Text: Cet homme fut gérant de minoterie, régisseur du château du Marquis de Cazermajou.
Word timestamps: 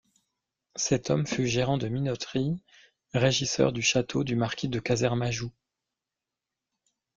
Cet 0.77 1.11
homme 1.11 1.27
fut 1.27 1.45
gérant 1.45 1.77
de 1.77 1.87
minoterie, 1.87 2.59
régisseur 3.13 3.71
du 3.71 3.83
château 3.83 4.23
du 4.23 4.35
Marquis 4.35 4.67
de 4.67 4.79
Cazermajou. 4.79 5.51